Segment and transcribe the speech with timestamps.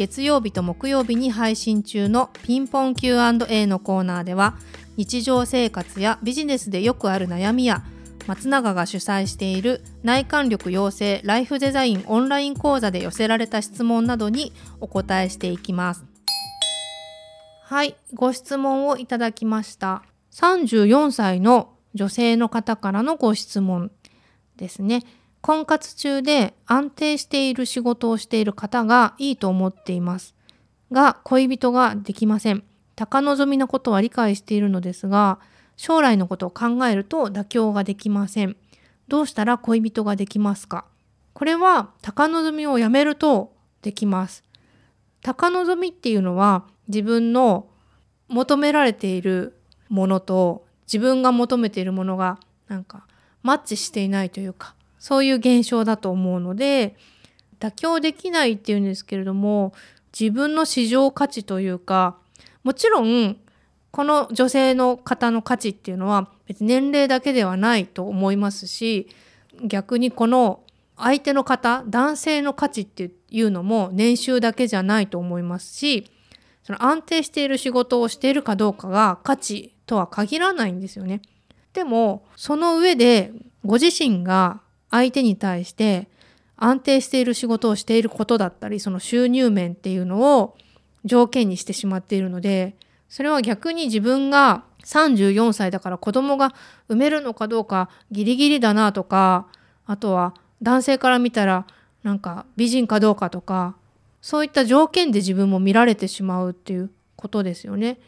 [0.00, 4.56] 月曜日と木曜日に配信中のピンポン Q&A のコーナーでは
[4.96, 7.84] 日常生活やビジネスでよくある悩みや
[8.26, 16.06] 松永が主催している内観力養成ライフデザインオンライン講座で寄せられた質問などにお答えしていきます。
[17.64, 20.02] はい、ご質問をいただきました。
[20.32, 23.90] 34歳の女性の方からのご質問
[24.56, 25.02] ですね。
[25.42, 30.34] 婚活中で安定している仕事をしている方がいいと思っています。
[30.92, 32.62] が恋人ができません。
[32.96, 35.38] 高望みなことは理解しているのですが
[35.76, 38.56] 将来のことを考えると妥協ができません。
[39.08, 40.84] どうしたら恋人ができますか？
[41.32, 44.44] これは高望みをやめるとできます。
[45.22, 47.68] 高望みっていうのは自分の
[48.28, 49.56] 求められている
[49.88, 53.06] ものと自分が求めているものがなんか
[53.42, 56.94] マッチしていないというかそういう現象だと思うので
[57.58, 59.72] 妥協できないっていうんですけれども
[60.18, 62.16] 自分の市場価値というか
[62.62, 63.36] もちろん
[63.90, 69.08] この女性の方の価値っていうのは別に年齢だけではないと思いますし
[69.64, 70.62] 逆にこの
[70.96, 76.10] 相手の方男性の価値っていうのも年収だけじゃないと思いますし
[76.62, 81.22] その安定している仕事をしているかどうかが価値とは限らないんですよね。
[81.72, 83.32] でもその上で
[83.64, 84.60] ご自身が
[84.90, 86.08] 相手に対して
[86.56, 90.56] 安定している仕事をしていることだったりその収入面っていうのを
[91.04, 92.76] 条件にしてしまっているので
[93.08, 96.54] それは逆に自分が34歳だから子供が
[96.88, 99.46] 産めるのかどうかギリギリだなとか
[99.86, 101.66] あとは男性から見たら
[102.02, 103.76] なんか美人かどうかとか
[104.20, 107.98] そういった条件で自分も見られてしまうっていうことですよね。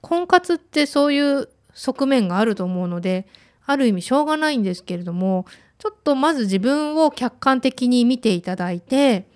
[0.00, 3.26] 婚活ってそういう側面があると思うので
[3.68, 5.44] ある意味しょうがないんですけれども
[5.76, 9.28] ちょっとまず自分を客観的に見ていただいて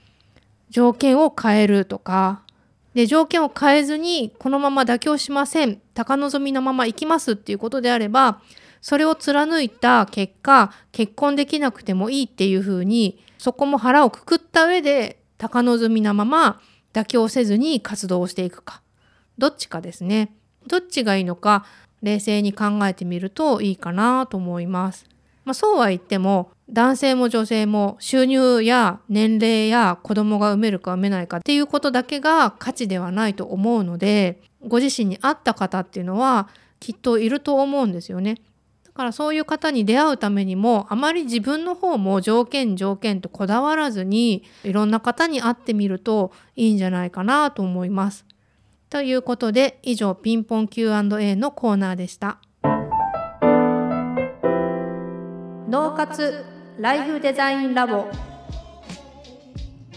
[0.71, 2.43] 条件を変えるとか。
[2.95, 5.81] で条件を変えずにこのまま妥協しません。
[5.95, 8.41] 高望みのまま行きますっていうことであれば
[8.81, 16.61] それを貫いた結果結婚できなくてもいいっていうふうにそこも腹をくくった上で高望みなまま
[16.93, 18.83] 妥協せずに活動していくか。
[19.37, 20.35] どっちかですね。
[20.67, 21.65] どっちがいいのか
[22.03, 25.07] 冷静に考えてみるといいかなと思います。
[25.45, 36.49] まあ、そうは言っても男性も女性も収入や年齢や子供が産めるか産めないかっていうことだけが価値ではないと思うのでご自身に合った方っていうのは
[36.81, 38.37] きっといると思うんですよね。
[38.85, 48.27] だからそういう方に出会うためにもあまり自分の方も条件条件とこだわらずにいろんな方に会ってみるといいんじゃないかなと思います。
[48.93, 52.37] ということで以上ピンポン Q&A のコーナーでした。
[55.67, 56.45] 脳活
[56.79, 58.05] ライフデザインラボ。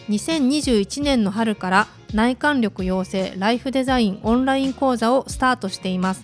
[0.07, 6.23] 2021年の春から内観力養成ライフデザインオンライン講座をスタートしています。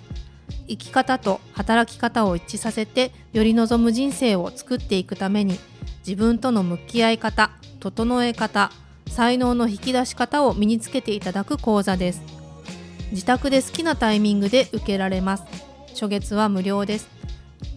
[0.69, 5.59] 生き方と働き方を一致させてより望む人生を作っていくために
[6.07, 7.51] 自分との向き合い方
[7.81, 8.71] 整え方
[9.09, 12.40] 才能の引き出し方を身につけていただく講座です
[13.11, 15.43] 自宅で好きなタイミングで受けられます。
[15.89, 17.09] 初月は無料です。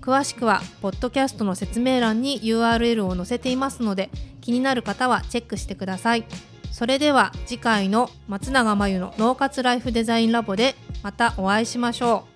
[0.00, 6.24] 詳しくはポッドキャストの説明欄に URL を載せていますので気になる方はチェックしてください。
[6.70, 12.33] それでは次回の松永真由の脳活ライフデザインラボでまたお会いしましょう。